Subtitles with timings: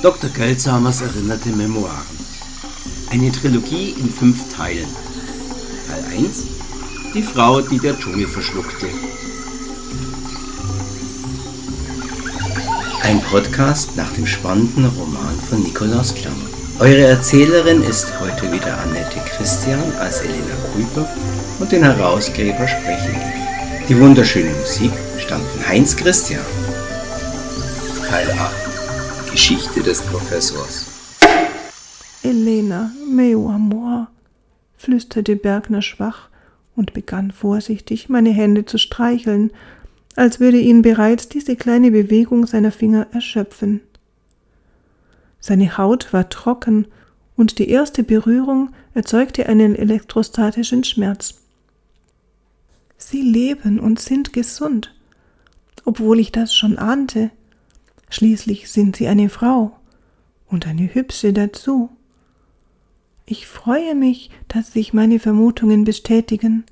[0.00, 0.30] Dr.
[0.30, 2.06] Geldsamers erinnerte Memoiren.
[3.10, 4.86] Eine Trilogie in fünf Teilen.
[5.88, 6.44] Teil 1
[7.14, 8.86] Die Frau, die der Dschungel verschluckte.
[13.02, 16.36] Ein Podcast nach dem spannenden Roman von Nikolaus Klammer.
[16.78, 21.08] Eure Erzählerin ist heute wieder Annette Christian als Elena Krüger
[21.58, 23.20] und den Herausgeber sprechen.
[23.88, 26.44] Die wunderschöne Musik stammt von Heinz Christian.
[28.08, 28.67] Teil 8
[29.38, 31.20] Geschichte des Professors.
[32.24, 34.08] Elena, meu amor,
[34.76, 36.28] flüsterte Bergner schwach
[36.74, 39.52] und begann vorsichtig, meine Hände zu streicheln,
[40.16, 43.80] als würde ihn bereits diese kleine Bewegung seiner Finger erschöpfen.
[45.38, 46.88] Seine Haut war trocken
[47.36, 51.36] und die erste Berührung erzeugte einen elektrostatischen Schmerz.
[52.96, 54.92] Sie leben und sind gesund,
[55.84, 57.30] obwohl ich das schon ahnte.
[58.10, 59.72] Schließlich sind sie eine Frau
[60.48, 61.90] und eine hübsche dazu.
[63.26, 66.64] Ich freue mich, dass sich meine Vermutungen bestätigen.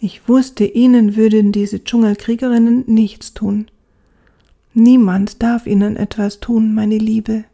[0.00, 3.70] Ich wusste, ihnen würden diese Dschungelkriegerinnen nichts tun.
[4.74, 7.44] Niemand darf ihnen etwas tun, meine Liebe.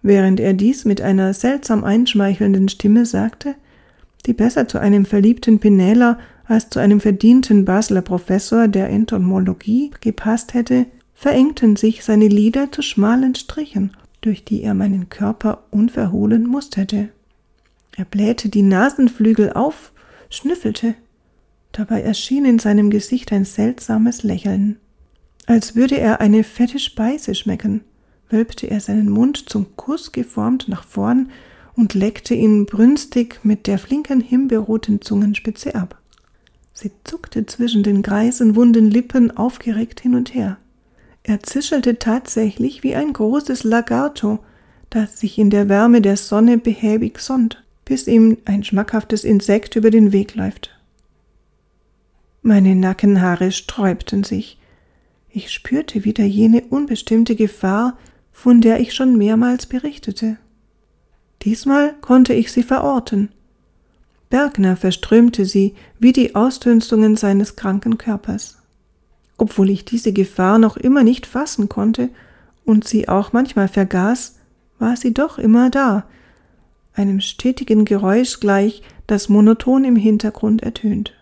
[0.00, 3.54] Während er dies mit einer seltsam einschmeichelnden Stimme sagte,
[4.24, 10.54] die besser zu einem verliebten Penela als zu einem verdienten Basler Professor der Entomologie gepasst
[10.54, 10.86] hätte,
[11.24, 17.08] verengten sich seine Lider zu schmalen Strichen, durch die er meinen Körper unverhohlen musterte.
[17.96, 19.92] Er blähte die Nasenflügel auf,
[20.28, 20.94] schnüffelte.
[21.72, 24.76] Dabei erschien in seinem Gesicht ein seltsames Lächeln.
[25.46, 27.80] Als würde er eine fette Speise schmecken,
[28.28, 31.30] wölbte er seinen Mund zum Kuss geformt nach vorn
[31.74, 35.98] und leckte ihn brünstig mit der flinken himbeerroten Zungenspitze ab.
[36.74, 40.58] Sie zuckte zwischen den greisenwunden Lippen aufgeregt hin und her.
[41.26, 44.40] Er zischelte tatsächlich wie ein großes Lagarto,
[44.90, 49.90] das sich in der Wärme der Sonne behäbig sonnt, bis ihm ein schmackhaftes Insekt über
[49.90, 50.78] den Weg läuft.
[52.42, 54.58] Meine Nackenhaare sträubten sich.
[55.30, 57.96] Ich spürte wieder jene unbestimmte Gefahr,
[58.30, 60.36] von der ich schon mehrmals berichtete.
[61.40, 63.30] Diesmal konnte ich sie verorten.
[64.28, 68.58] Bergner verströmte sie wie die Ausdünstungen seines kranken Körpers
[69.36, 72.10] obwohl ich diese Gefahr noch immer nicht fassen konnte
[72.64, 74.36] und sie auch manchmal vergaß,
[74.78, 76.06] war sie doch immer da,
[76.94, 81.12] einem stetigen Geräusch gleich, das monoton im Hintergrund ertönt.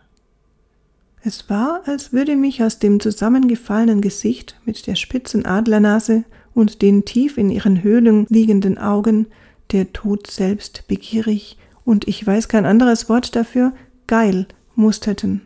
[1.24, 6.24] Es war, als würde mich aus dem zusammengefallenen Gesicht mit der spitzen Adlernase
[6.54, 9.26] und den tief in ihren Höhlen liegenden Augen
[9.70, 13.72] der Tod selbst begierig und ich weiß kein anderes Wort dafür,
[14.06, 15.42] geil musterten.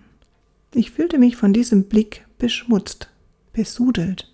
[0.75, 3.08] Ich fühlte mich von diesem Blick beschmutzt,
[3.52, 4.32] besudelt.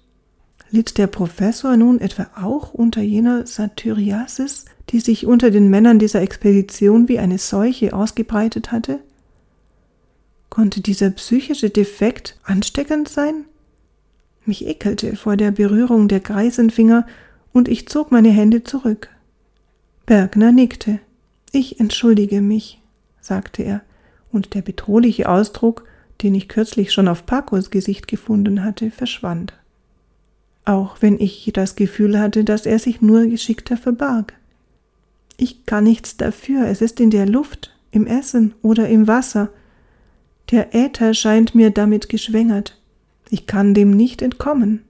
[0.70, 6.22] Litt der Professor nun etwa auch unter jener Satyriasis, die sich unter den Männern dieser
[6.22, 9.00] Expedition wie eine Seuche ausgebreitet hatte?
[10.48, 13.44] Konnte dieser psychische Defekt ansteckend sein?
[14.44, 17.06] Mich ekelte vor der Berührung der Greisenfinger
[17.52, 19.08] und ich zog meine Hände zurück.
[20.06, 20.98] Bergner nickte.
[21.52, 22.80] Ich entschuldige mich,
[23.20, 23.82] sagte er,
[24.32, 25.84] und der bedrohliche Ausdruck
[26.22, 29.54] den ich kürzlich schon auf Pacos Gesicht gefunden hatte, verschwand.
[30.64, 34.34] Auch wenn ich das Gefühl hatte, dass er sich nur geschickter verbarg.
[35.36, 39.50] Ich kann nichts dafür, es ist in der Luft, im Essen oder im Wasser.
[40.50, 42.80] Der Äther scheint mir damit geschwängert.
[43.30, 44.82] Ich kann dem nicht entkommen,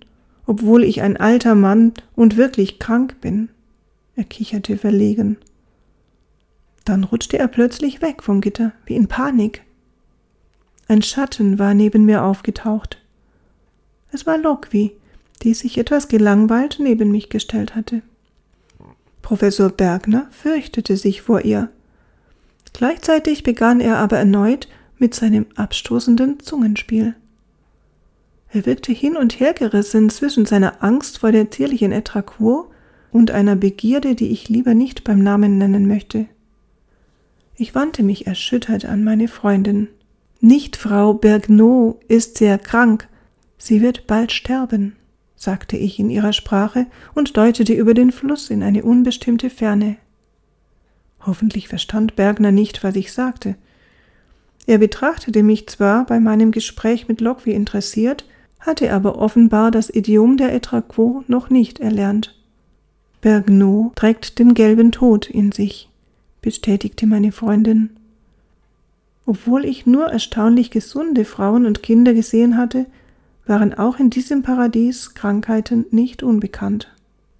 [0.47, 3.49] obwohl ich ein alter Mann und wirklich krank bin.
[4.15, 5.39] Er kicherte verlegen.
[6.85, 9.63] Dann rutschte er plötzlich weg vom Gitter, wie in Panik.
[10.89, 12.99] Ein Schatten war neben mir aufgetaucht.
[14.11, 14.93] Es war Lokwi,
[15.43, 18.03] die sich etwas gelangweilt neben mich gestellt hatte.
[19.23, 21.71] Professor Bergner fürchtete sich vor ihr.
[22.73, 27.15] Gleichzeitig begann er aber erneut mit seinem abstoßenden Zungenspiel.
[28.51, 32.71] Er wirkte hin und her gerissen zwischen seiner Angst vor der zierlichen Etraquo
[33.11, 36.27] und einer Begierde, die ich lieber nicht beim Namen nennen möchte.
[37.57, 39.89] Ich wandte mich erschüttert an meine Freundin.
[40.45, 43.07] Nicht Frau Bergneau ist sehr krank,
[43.59, 44.97] sie wird bald sterben,
[45.37, 49.99] sagte ich in ihrer Sprache und deutete über den Fluss in eine unbestimmte Ferne.
[51.25, 53.55] Hoffentlich verstand Bergner nicht, was ich sagte.
[54.67, 58.25] Er betrachtete mich zwar bei meinem Gespräch mit Lockwie interessiert,
[58.59, 62.37] hatte aber offenbar das Idiom der Etraquo noch nicht erlernt.
[63.21, 65.89] Bergneau trägt den gelben Tod in sich,
[66.41, 67.91] bestätigte meine Freundin.
[69.25, 72.87] Obwohl ich nur erstaunlich gesunde Frauen und Kinder gesehen hatte,
[73.47, 76.93] waren auch in diesem Paradies Krankheiten nicht unbekannt.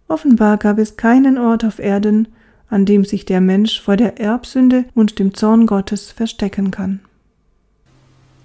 [0.09, 2.29] Offenbar gab es keinen Ort auf Erden,
[2.69, 7.01] an dem sich der Mensch vor der Erbsünde und dem Zorn Gottes verstecken kann.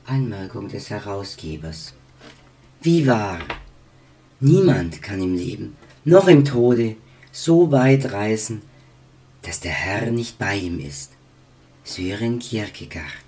[0.06, 1.94] Anmerkung des Herausgebers.
[2.82, 3.40] Wie wahr!
[4.40, 5.76] Niemand kann im Leben
[6.06, 6.96] noch im Tode
[7.32, 8.62] so weit reisen,
[9.42, 11.12] dass der Herr nicht bei ihm ist.
[11.84, 13.27] Sören Kierkegaard.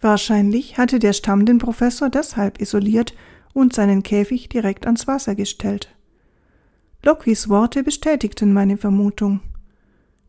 [0.00, 3.14] Wahrscheinlich hatte der Stamm den Professor deshalb isoliert
[3.54, 5.94] und seinen Käfig direkt ans Wasser gestellt.
[7.02, 9.40] Lokis Worte bestätigten meine Vermutung.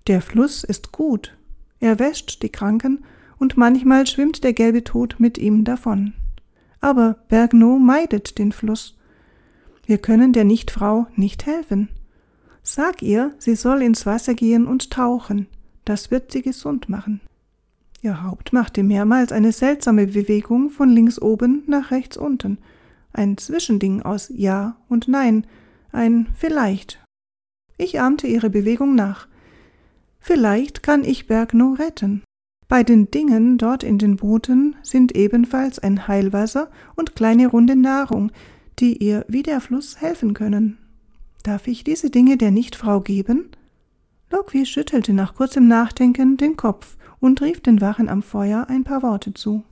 [0.07, 1.35] Der Fluss ist gut.
[1.79, 3.03] Er wäscht die Kranken
[3.39, 6.13] und manchmal schwimmt der gelbe Tod mit ihm davon.
[6.79, 8.97] Aber Bergno meidet den Fluss.
[9.85, 11.89] Wir können der Nichtfrau nicht helfen.
[12.61, 15.47] Sag ihr, sie soll ins Wasser gehen und tauchen.
[15.85, 17.21] Das wird sie gesund machen.
[18.01, 22.59] Ihr Haupt machte mehrmals eine seltsame Bewegung von links oben nach rechts unten.
[23.11, 25.47] Ein Zwischending aus Ja und Nein,
[25.91, 27.03] ein Vielleicht.
[27.77, 29.27] Ich ahmte ihre Bewegung nach.
[30.19, 32.23] Vielleicht kann ich Bergno retten.
[32.67, 38.31] Bei den Dingen dort in den Booten sind ebenfalls ein Heilwasser und kleine runde Nahrung,
[38.79, 40.77] die ihr wie der Fluss helfen können.
[41.43, 43.49] Darf ich diese Dinge der Nichtfrau geben?
[44.29, 49.01] Loki schüttelte nach kurzem Nachdenken den Kopf und rief den Wachen am Feuer ein paar
[49.01, 49.63] Worte zu.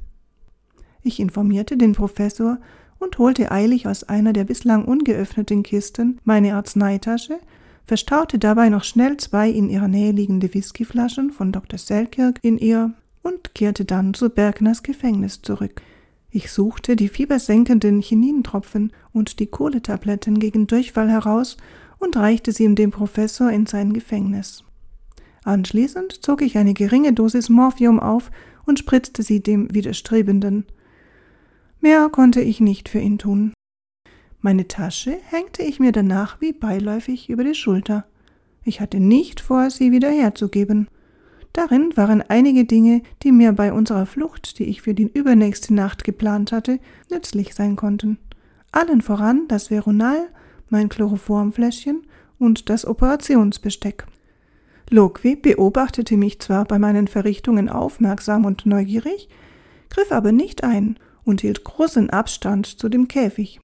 [1.02, 2.57] Ich informierte den Professor
[2.98, 7.40] und holte eilig aus einer der bislang ungeöffneten Kisten meine Arzneitasche,
[7.84, 11.78] verstaute dabei noch schnell zwei in ihrer Nähe liegende Whiskyflaschen von Dr.
[11.78, 15.81] Selkirk in ihr und kehrte dann zu Bergners Gefängnis zurück.
[16.31, 21.58] Ich suchte die fiebersenkenden Chinintropfen und die Kohletabletten gegen Durchfall heraus
[22.06, 24.63] und reichte sie dem Professor in sein Gefängnis.
[25.44, 28.31] Anschließend zog ich eine geringe Dosis Morphium auf
[28.66, 30.66] und spritzte sie dem Widerstrebenden.
[31.81, 33.54] Mehr konnte ich nicht für ihn tun.
[34.40, 38.06] Meine Tasche hängte ich mir danach wie beiläufig über die Schulter.
[38.63, 40.88] Ich hatte nicht vor, sie wieder herzugeben.
[41.54, 46.04] Darin waren einige Dinge, die mir bei unserer Flucht, die ich für die übernächste Nacht
[46.04, 46.80] geplant hatte,
[47.12, 48.18] nützlich sein konnten.
[48.72, 50.28] Allen voran das Veronal,
[50.69, 52.06] mein Chloroformfläschchen
[52.39, 54.06] und das Operationsbesteck.
[54.89, 59.29] Lokwi beobachtete mich zwar bei meinen Verrichtungen aufmerksam und neugierig,
[59.89, 63.59] griff aber nicht ein und hielt großen Abstand zu dem Käfig.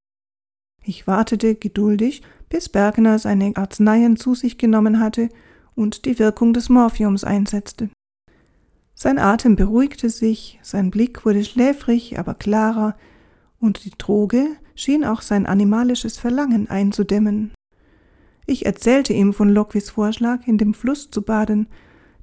[0.84, 5.30] Ich wartete geduldig, bis Bergner seine Arzneien zu sich genommen hatte
[5.76, 7.90] und die Wirkung des Morphiums einsetzte.
[8.96, 12.96] Sein Atem beruhigte sich, sein Blick wurde schläfrig, aber klarer,
[13.62, 17.52] und die Droge schien auch sein animalisches Verlangen einzudämmen.
[18.46, 21.68] Ich erzählte ihm von Lokwis Vorschlag, in dem Fluss zu baden,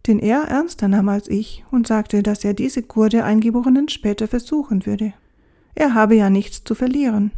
[0.07, 4.29] den er ernster nahm als ich und sagte, dass er diese Kur der Eingeborenen später
[4.29, 5.15] versuchen würde.
[5.75, 7.31] Er habe ja nichts zu verlieren.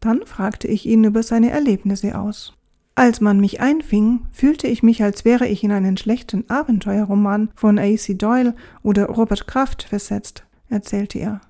[0.00, 2.54] Dann fragte ich ihn über seine Erlebnisse aus.
[2.94, 7.78] Als man mich einfing, fühlte ich mich, als wäre ich in einen schlechten Abenteuerroman von
[7.78, 8.14] A.C.
[8.14, 11.40] Doyle oder Robert Kraft versetzt, erzählte er.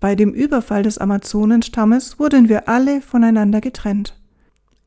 [0.00, 4.18] Bei dem Überfall des Amazonenstammes wurden wir alle voneinander getrennt.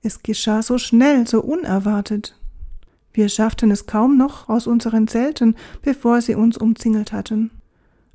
[0.02, 2.36] Es geschah so schnell, so unerwartet.
[3.12, 7.52] Wir schafften es kaum noch aus unseren Zelten, bevor sie uns umzingelt hatten.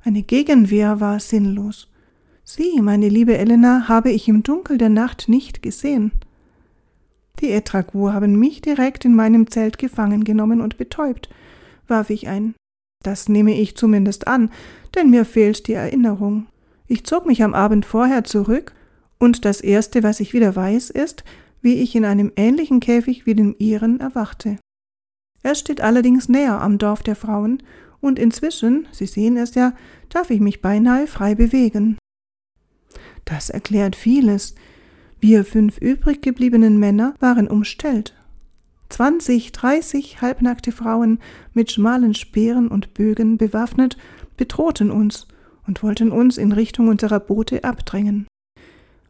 [0.03, 1.89] Eine Gegenwehr war sinnlos.
[2.43, 6.11] Sie, meine liebe Elena, habe ich im Dunkel der Nacht nicht gesehen.
[7.41, 11.29] Die Etragur haben mich direkt in meinem Zelt gefangen genommen und betäubt,
[11.87, 12.55] warf ich ein.
[13.03, 14.49] Das nehme ich zumindest an,
[14.95, 16.47] denn mir fehlt die Erinnerung.
[16.87, 18.73] Ich zog mich am Abend vorher zurück,
[19.17, 21.23] und das Erste, was ich wieder weiß, ist,
[21.61, 24.57] wie ich in einem ähnlichen Käfig wie dem ihren erwachte.
[25.41, 27.63] Er steht allerdings näher am Dorf der Frauen,
[28.01, 29.73] und inzwischen, Sie sehen es ja,
[30.09, 31.97] darf ich mich beinahe frei bewegen.
[33.23, 34.53] Das erklärt vieles.
[35.19, 38.13] Wir fünf übrig gebliebenen Männer waren umstellt.
[38.89, 41.19] Zwanzig, dreißig halbnackte Frauen
[41.53, 43.97] mit schmalen Speeren und Bögen bewaffnet
[44.37, 45.27] bedrohten uns
[45.67, 48.27] und wollten uns in Richtung unserer Boote abdrängen.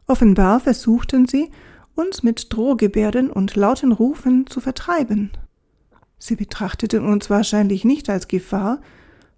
[0.07, 1.49] Offenbar versuchten sie,
[1.95, 5.31] uns mit Drohgebärden und lauten Rufen zu vertreiben.
[6.17, 8.81] Sie betrachteten uns wahrscheinlich nicht als Gefahr,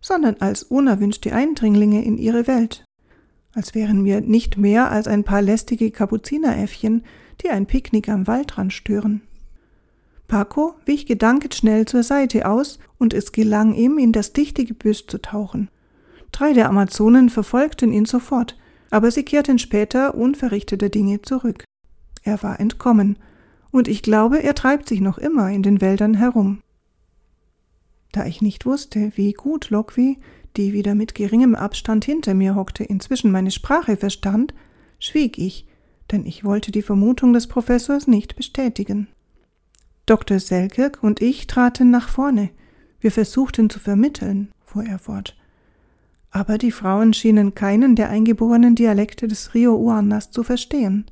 [0.02, 2.88] sondern als unerwünschte Eindringlinge in ihre Welt
[3.58, 7.04] als wären wir nicht mehr als ein paar lästige Kapuzineräffchen,
[7.42, 9.22] die ein Picknick am Waldrand stören.
[10.28, 15.20] Paco wich gedankenschnell zur Seite aus, und es gelang ihm, in das dichte Gebüsch zu
[15.20, 15.70] tauchen.
[16.32, 18.58] Drei der Amazonen verfolgten ihn sofort,
[18.90, 21.64] aber sie kehrten später unverrichteter Dinge zurück.
[22.24, 23.18] Er war entkommen,
[23.72, 26.62] und ich glaube, er treibt sich noch immer in den Wäldern herum.
[28.12, 30.18] Da ich nicht wusste, wie gut Lokwi
[30.58, 34.54] die wieder mit geringem Abstand hinter mir hockte, inzwischen meine Sprache verstand,
[35.00, 35.68] schwieg ich,
[36.12, 39.08] denn ich wollte die Vermutung des Professors nicht bestätigen.
[40.06, 40.40] Dr.
[40.40, 42.50] Selkirk und ich traten nach vorne.
[43.00, 45.38] Wir versuchten zu vermitteln, fuhr er fort.
[46.38, 51.06] Aber die Frauen schienen keinen der eingeborenen Dialekte des Rio Uanas zu verstehen.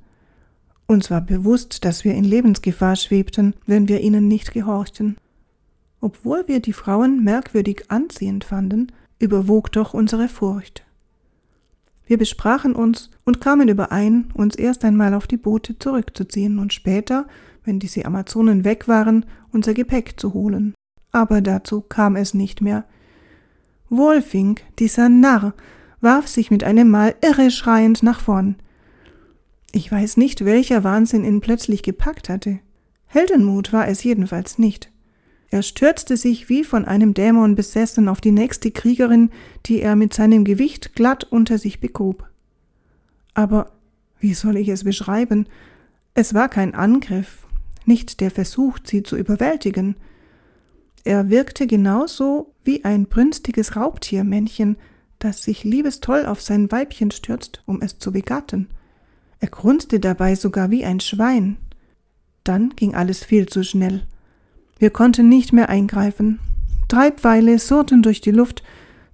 [0.85, 5.17] Uns war bewusst, dass wir in Lebensgefahr schwebten, wenn wir ihnen nicht gehorchten.
[5.99, 10.85] Obwohl wir die Frauen merkwürdig anziehend fanden, überwog doch unsere Furcht.
[12.05, 17.25] Wir besprachen uns und kamen überein, uns erst einmal auf die Boote zurückzuziehen und später,
[17.63, 20.75] wenn diese Amazonen weg waren, unser Gepäck zu holen.
[21.11, 22.85] Aber dazu kam es nicht mehr.
[23.89, 25.53] Wolfing, dieser Narr,
[26.01, 28.55] warf sich mit einem Mal irre schreiend nach vorn.
[29.71, 32.59] Ich weiß nicht, welcher Wahnsinn ihn plötzlich gepackt hatte.
[33.07, 34.91] Heldenmut war es jedenfalls nicht.
[35.49, 39.29] Er stürzte sich wie von einem Dämon besessen auf die nächste Kriegerin,
[39.65, 42.27] die er mit seinem Gewicht glatt unter sich begrub.
[43.33, 43.71] Aber
[44.19, 45.47] wie soll ich es beschreiben?
[46.13, 47.45] Es war kein Angriff,
[47.85, 49.95] nicht der Versuch, sie zu überwältigen.
[51.03, 54.77] Er wirkte genauso wie ein brünstiges Raubtiermännchen,
[55.19, 58.67] das sich liebestoll auf sein Weibchen stürzt, um es zu begatten.
[59.39, 61.57] Er grunzte dabei sogar wie ein Schwein.
[62.43, 64.03] Dann ging alles viel zu schnell.
[64.77, 66.39] Wir konnten nicht mehr eingreifen.
[66.87, 68.63] Drei Pfeile surrten durch die Luft,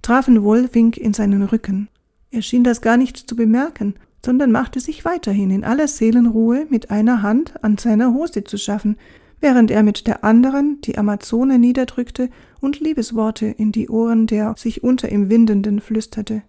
[0.02, 1.88] trafen Wolfing in seinen Rücken.
[2.30, 3.94] Er schien das gar nicht zu bemerken,
[4.24, 8.96] sondern machte sich weiterhin in aller Seelenruhe mit einer Hand an seiner Hose zu schaffen,
[9.42, 12.30] während er mit der anderen die Amazone niederdrückte
[12.60, 16.42] und Liebesworte in die Ohren der sich unter ihm Windenden flüsterte.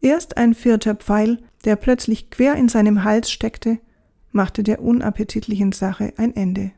[0.00, 3.78] Erst ein vierter Pfeil, der plötzlich quer in seinem Hals steckte,
[4.30, 6.70] machte der unappetitlichen Sache ein Ende.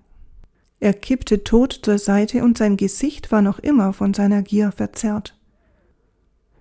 [0.79, 5.37] Er kippte tot zur Seite und sein Gesicht war noch immer von seiner Gier verzerrt.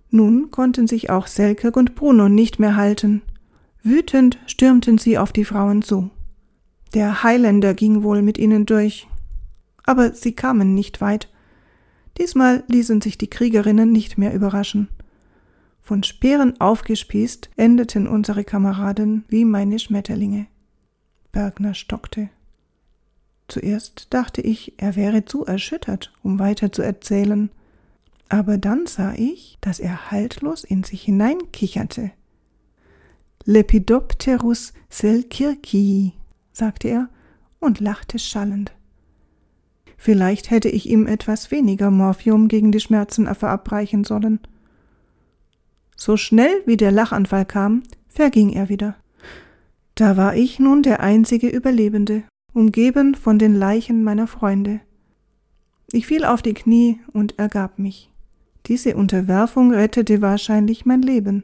[0.10, 3.22] Nun konnten sich auch Selkirk und Bruno nicht mehr halten.
[3.84, 6.10] Wütend stürmten sie auf die Frauen zu.
[6.94, 9.08] Der Highlander ging wohl mit ihnen durch.
[9.84, 11.30] Aber sie kamen nicht weit.
[12.18, 14.90] Diesmal ließen sich die Kriegerinnen nicht mehr überraschen.
[15.82, 20.48] Von Speeren aufgespießt endeten unsere Kameraden wie meine Schmetterlinge.
[21.32, 22.30] Bergner stockte.
[23.48, 27.50] Zuerst dachte ich, er wäre zu erschüttert, um weiter zu erzählen,
[28.30, 32.12] aber dann sah ich, dass er haltlos in sich hineinkicherte.
[33.46, 36.14] Lepidopterus selkirkii,
[36.60, 37.10] sagte er
[37.60, 38.72] und lachte schallend.
[39.98, 44.40] Vielleicht hätte ich ihm etwas weniger Morphium gegen die Schmerzen verabreichen sollen.
[45.98, 48.96] So schnell wie der Lachanfall kam, verging er wieder.
[49.96, 52.24] Da war ich nun der einzige Überlebende
[52.54, 54.80] umgeben von den Leichen meiner Freunde.
[55.92, 58.10] Ich fiel auf die Knie und ergab mich.
[58.68, 61.44] Diese Unterwerfung rettete wahrscheinlich mein Leben.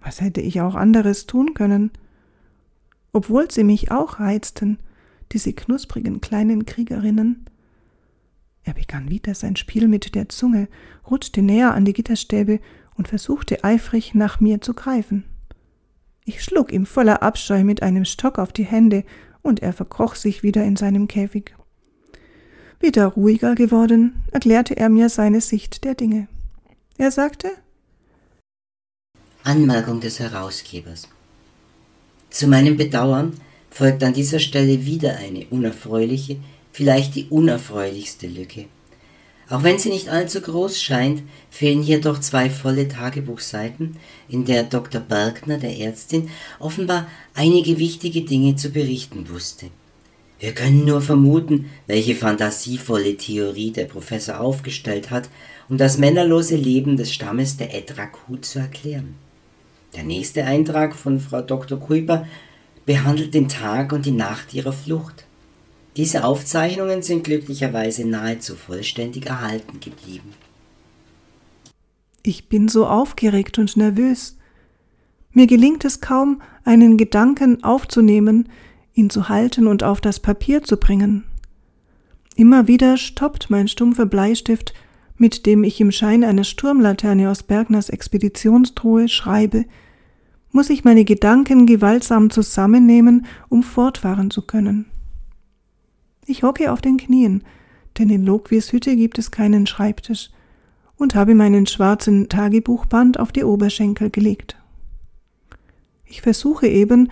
[0.00, 1.90] Was hätte ich auch anderes tun können?
[3.12, 4.78] Obwohl sie mich auch reizten,
[5.32, 7.46] diese knusprigen kleinen Kriegerinnen.
[8.62, 10.68] Er begann wieder sein Spiel mit der Zunge,
[11.08, 12.60] rutschte näher an die Gitterstäbe
[12.96, 15.24] und versuchte eifrig nach mir zu greifen.
[16.24, 19.04] Ich schlug ihm voller Abscheu mit einem Stock auf die Hände
[19.42, 21.54] und er verkroch sich wieder in seinem Käfig.
[22.78, 26.28] Wieder ruhiger geworden, erklärte er mir seine Sicht der Dinge.
[26.98, 27.50] Er sagte
[29.42, 31.08] Anmerkung des Herausgebers.
[32.30, 33.34] Zu meinem Bedauern
[33.70, 36.36] folgt an dieser Stelle wieder eine unerfreuliche,
[36.72, 38.66] vielleicht die unerfreulichste Lücke.
[39.48, 43.96] Auch wenn sie nicht allzu groß scheint, fehlen hier doch zwei volle Tagebuchseiten,
[44.28, 45.00] in der Dr.
[45.00, 49.66] Bergner, der Ärztin, offenbar einige wichtige Dinge zu berichten wusste.
[50.38, 55.28] Wir können nur vermuten, welche fantasievolle Theorie der Professor aufgestellt hat,
[55.68, 59.16] um das männerlose Leben des Stammes der Edraku zu erklären.
[59.94, 61.78] Der nächste Eintrag von Frau Dr.
[61.78, 62.26] Kuiper
[62.86, 65.24] behandelt den Tag und die Nacht ihrer Flucht.
[65.96, 70.32] Diese Aufzeichnungen sind glücklicherweise nahezu vollständig erhalten geblieben.
[72.22, 74.36] Ich bin so aufgeregt und nervös.
[75.32, 78.48] Mir gelingt es kaum, einen Gedanken aufzunehmen,
[78.94, 81.24] ihn zu halten und auf das Papier zu bringen.
[82.36, 84.74] Immer wieder stoppt mein stumpfer Bleistift,
[85.20, 89.66] mit dem ich im Schein einer Sturmlaterne aus Bergners Expeditionstruhe schreibe,
[90.50, 94.86] muss ich meine Gedanken gewaltsam zusammennehmen, um fortfahren zu können.
[96.24, 97.44] Ich hocke auf den Knien,
[97.98, 100.30] denn in Lokwies Hütte gibt es keinen Schreibtisch,
[100.96, 104.56] und habe meinen schwarzen Tagebuchband auf die Oberschenkel gelegt.
[106.06, 107.10] Ich versuche eben,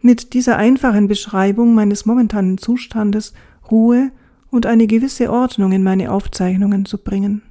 [0.00, 3.34] mit dieser einfachen Beschreibung meines momentanen Zustandes
[3.70, 4.10] Ruhe
[4.52, 7.42] und eine gewisse Ordnung in meine Aufzeichnungen zu bringen.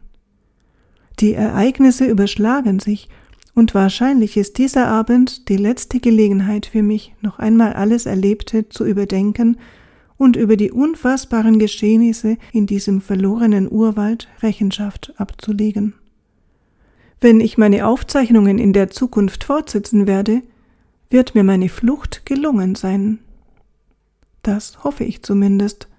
[1.20, 3.10] Die Ereignisse überschlagen sich,
[3.54, 8.86] Und wahrscheinlich ist dieser Abend die letzte Gelegenheit für mich, noch einmal alles Erlebte zu
[8.86, 9.58] überdenken
[10.16, 15.96] und über die unfassbaren Geschehnisse in diesem verlorenen Urwald Rechenschaft abzulegen.
[17.20, 20.44] Wenn ich meine Aufzeichnungen in der Zukunft fortsetzen werde,
[21.10, 23.20] wird mir meine Flucht gelungen sein.
[24.44, 25.91] Das hoffe ich zumindest.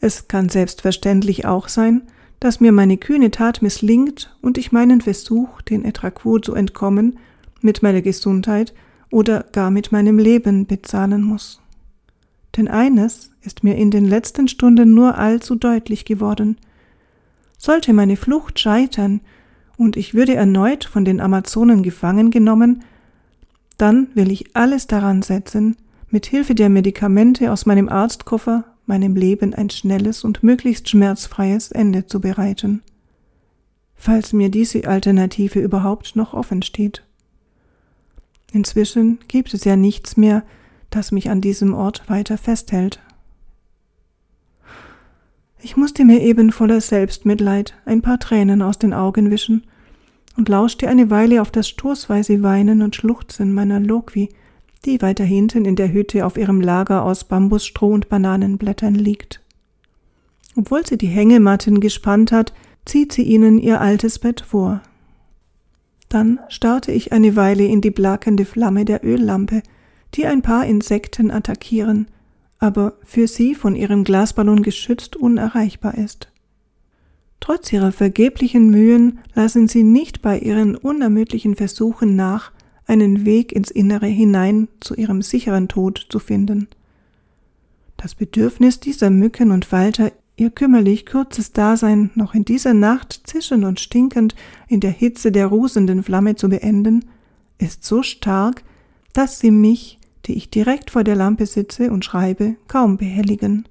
[0.00, 2.02] Es kann selbstverständlich auch sein,
[2.40, 7.18] dass mir meine kühne Tat misslingt und ich meinen Versuch, den Etraquo zu entkommen,
[7.60, 8.74] mit meiner Gesundheit
[9.10, 11.60] oder gar mit meinem Leben bezahlen muss.
[12.56, 16.56] Denn eines ist mir in den letzten Stunden nur allzu deutlich geworden.
[17.56, 19.20] Sollte meine Flucht scheitern
[19.76, 22.84] und ich würde erneut von den Amazonen gefangen genommen,
[23.78, 25.76] dann will ich alles daran setzen,
[26.10, 32.06] mit Hilfe der Medikamente aus meinem Arztkoffer meinem Leben ein schnelles und möglichst schmerzfreies Ende
[32.06, 32.82] zu bereiten,
[33.94, 37.04] falls mir diese Alternative überhaupt noch offen steht.
[38.52, 40.42] Inzwischen gibt es ja nichts mehr,
[40.90, 43.00] das mich an diesem Ort weiter festhält.
[45.60, 49.64] Ich musste mir eben voller Selbstmitleid ein paar Tränen aus den Augen wischen
[50.36, 54.28] und lauschte eine Weile auf das stoßweise Weinen und Schluchzen meiner Lokwi,
[54.84, 59.40] die weiter hinten in der Hütte auf ihrem Lager aus Bambusstroh und Bananenblättern liegt.
[60.56, 62.52] Obwohl sie die Hängematten gespannt hat,
[62.84, 64.82] zieht sie ihnen ihr altes Bett vor.
[66.08, 69.62] Dann starrte ich eine Weile in die blakende Flamme der Öllampe,
[70.14, 72.08] die ein paar Insekten attackieren,
[72.58, 76.32] aber für sie von ihrem Glasballon geschützt unerreichbar ist.
[77.40, 82.52] Trotz ihrer vergeblichen Mühen lassen sie nicht bei ihren unermüdlichen Versuchen nach,
[82.88, 86.68] einen Weg ins Innere hinein zu ihrem sicheren Tod zu finden.
[87.96, 93.64] Das Bedürfnis dieser Mücken und Falter, ihr kümmerlich kurzes Dasein noch in dieser Nacht zischend
[93.64, 94.34] und stinkend
[94.68, 97.04] in der Hitze der rusenden Flamme zu beenden,
[97.58, 98.62] ist so stark,
[99.12, 103.66] dass sie mich, die ich direkt vor der Lampe sitze und schreibe, kaum behelligen.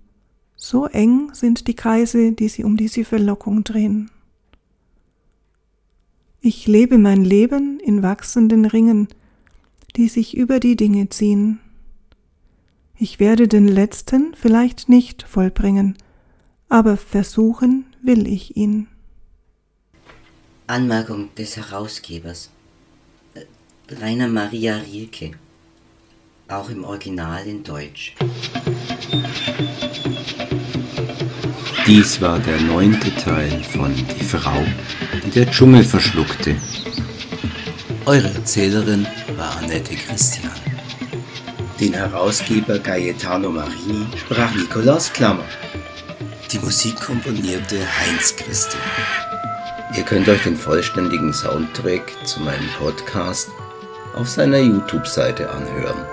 [0.56, 4.12] So eng sind die Kreise, die sie um diese Verlockung drehen.
[6.41, 9.08] Ich lebe mein Leben in wachsenden Ringen,
[9.95, 11.60] die sich über die Dinge ziehen.
[12.95, 15.97] Ich werde den letzten vielleicht nicht vollbringen,
[16.69, 18.88] aber versuchen will ich ihn.
[20.67, 22.52] Anmerkung des Herausgebers
[23.89, 25.32] Rainer Maria Rilke,
[26.50, 28.15] auch im Original in Deutsch.
[31.88, 34.62] Dies war der neunte Teil von Die Frau,
[35.23, 36.58] die der Dschungel verschluckte.
[38.06, 40.52] Eure Erzählerin war Annette Christian.
[41.80, 45.45] Den Herausgeber Gaetano Marini sprach Nikolaus Klammer.
[46.52, 48.84] Die Musik komponierte Heinz Christian.
[49.95, 53.50] Ihr könnt euch den vollständigen Soundtrack zu meinem Podcast
[54.13, 56.06] auf seiner YouTube-Seite anhören.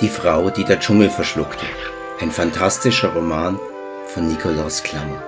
[0.00, 1.66] Die Frau, die der Dschungel verschluckte.
[2.20, 3.58] Ein fantastischer Roman
[4.08, 5.22] von Nikolaus Klammer.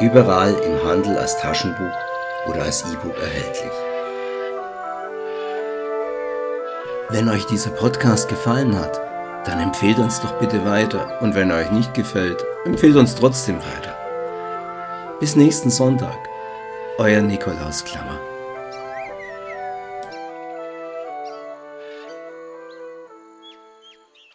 [0.00, 1.96] Überall im Handel als Taschenbuch
[2.48, 3.72] oder als E-Book erhältlich.
[7.08, 9.00] Wenn euch dieser Podcast gefallen hat,
[9.46, 13.58] dann empfehlt uns doch bitte weiter und wenn er euch nicht gefällt, empfehlt uns trotzdem
[13.58, 13.96] weiter.
[15.20, 16.18] Bis nächsten Sonntag,
[16.98, 18.18] euer Nikolaus Klammer.